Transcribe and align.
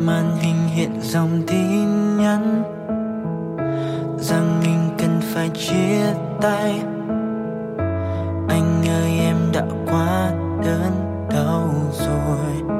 màn 0.00 0.36
hình 0.36 0.68
hiện 0.68 0.90
dòng 1.00 1.42
tin 1.46 2.16
nhắn 2.16 2.62
rằng 4.18 4.60
mình 4.62 4.88
cần 4.98 5.20
phải 5.20 5.48
chia 5.48 6.00
tay. 6.40 6.82
Anh 8.48 8.82
ơi, 8.88 9.18
em 9.18 9.36
đã 9.52 9.64
quá 9.86 10.30
đớn 10.64 10.92
đau 11.30 11.70
rồi. 11.92 12.76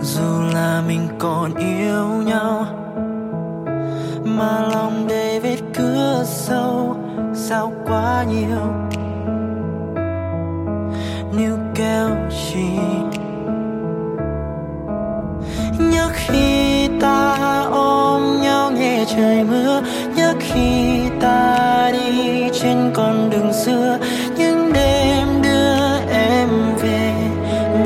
Dù 0.00 0.42
là 0.54 0.82
mình 0.88 1.08
còn 1.18 1.54
yêu 1.54 2.06
nhau, 2.06 2.66
mà 4.24 4.60
lòng 4.72 5.06
đầy 5.08 5.40
vết 5.40 5.58
cứa 5.74 6.22
sâu, 6.24 6.96
sao 7.34 7.72
quá 7.86 8.24
nhiều 8.28 8.93
trời 19.16 19.44
mưa, 19.44 19.82
nhớ 20.16 20.34
khi 20.40 21.00
ta 21.20 21.90
đi 21.92 22.48
trên 22.52 22.90
con 22.94 23.30
đường 23.30 23.52
xưa, 23.52 23.98
những 24.36 24.72
đêm 24.72 25.42
đưa 25.42 25.98
em 26.12 26.48
về, 26.82 27.12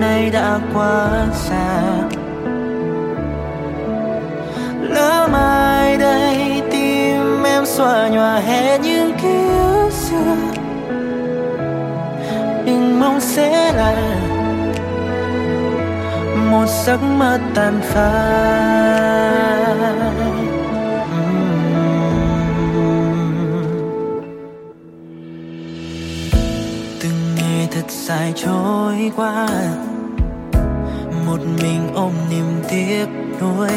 nay 0.00 0.30
đã 0.30 0.58
quá 0.74 1.26
xa. 1.34 1.82
Lỡ 4.80 5.28
mai 5.32 5.96
đây 5.96 6.62
tim 6.70 7.42
em 7.44 7.66
xóa 7.66 8.08
nhòa 8.08 8.38
hết 8.38 8.78
những 8.78 9.12
ký 9.22 9.38
ức 9.58 9.90
xưa, 9.92 10.36
đừng 12.66 13.00
mong 13.00 13.20
sẽ 13.20 13.72
là 13.72 13.94
một 16.50 16.66
giấc 16.86 17.02
mơ 17.02 17.38
tàn 17.54 17.80
phai. 17.82 19.18
Dài 28.08 28.32
trôi 28.36 29.12
qua. 29.16 29.48
Một 31.26 31.38
mình 31.62 31.88
ôm 31.94 32.12
niềm 32.30 32.62
tiếc 32.68 33.06
nuối. 33.40 33.68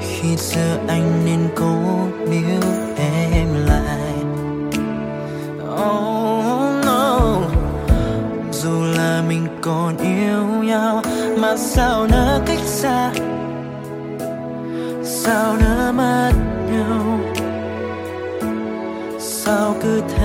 Khi 0.00 0.36
xưa 0.36 0.76
anh 0.88 1.24
nên 1.24 1.48
cố 1.56 1.76
níu 2.30 2.60
em 2.96 3.48
lại. 3.66 4.14
Oh 5.62 6.84
no, 6.86 7.18
dù 8.52 8.82
là 8.96 9.22
mình 9.28 9.46
còn 9.60 9.96
yêu 9.96 10.44
nhau, 10.62 11.02
mà 11.38 11.56
sao 11.56 12.06
nỡ 12.06 12.40
cách 12.46 12.64
xa? 12.64 13.12
Sao 15.04 15.56
nỡ 15.60 15.92
mất 15.92 16.32
nhau? 16.72 17.20
Sao 19.18 19.74
cứ 19.82 20.02
thế 20.08 20.19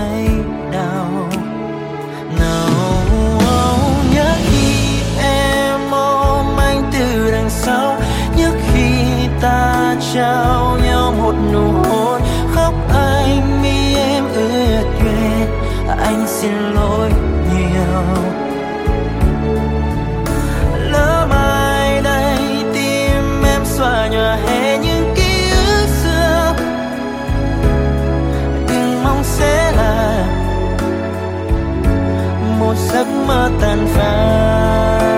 trao 10.26 10.78
nhau 10.84 11.14
một 11.18 11.36
nụ 11.54 11.72
hôn 11.90 12.22
khóc 12.56 12.74
anh 12.94 13.62
mi 13.62 13.96
em 13.96 14.24
ưa 14.34 14.82
chuyện 15.00 15.48
anh 16.00 16.26
xin 16.28 16.52
lỗi 16.74 17.12
nhiều. 17.54 18.04
Lỡ 20.92 21.28
mai 21.30 22.02
đây 22.02 22.38
tim 22.74 23.44
em 23.44 23.62
xóa 23.66 24.08
nhòa 24.08 24.36
hết 24.36 24.78
những 24.78 25.14
ký 25.16 25.52
ức 25.52 25.88
xưa, 26.04 26.56
đừng 28.68 29.04
mong 29.04 29.24
sẽ 29.24 29.72
là 29.72 30.26
một 32.60 32.76
giấc 32.92 33.08
mơ 33.28 33.50
tàn 33.62 33.88
phai. 33.96 35.16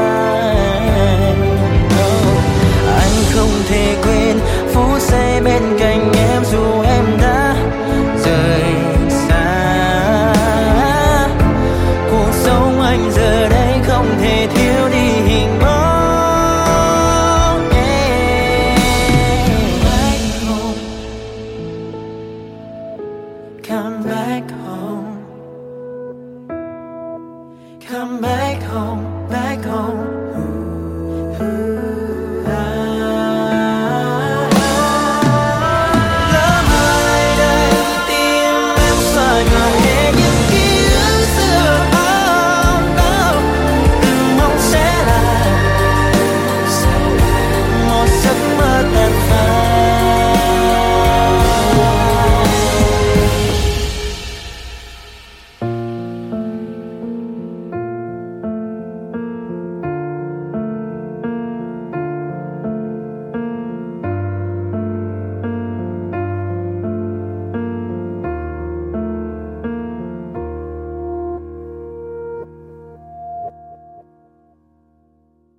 Anh 3.00 3.24
không 3.34 3.50
thể 3.70 3.96
quên 4.04 4.40
bên 5.44 5.62
cạnh 5.80 6.12
em 6.14 6.44
dù 6.52 6.82
em 6.82 7.06
đã 7.22 7.56
rời 8.26 8.64
xa. 9.10 10.34
Cuộc 12.12 12.32
sống 12.34 12.82
anh 12.82 13.12
giờ 13.12 13.50
đây 13.50 13.80
không 13.88 14.06
thể 14.20 14.48
thiếu 14.56 14.90
đi 14.92 15.10
hình 15.28 15.60
bóng. 15.62 15.78
Em 17.70 18.12
back 19.84 20.22
home. 20.48 20.78
Come 23.68 23.98
back 24.10 24.52
home. 24.66 25.12
Come 27.90 28.22
back 28.22 28.64
home. 28.74 29.04
Back 29.32 29.66
home. 29.66 30.17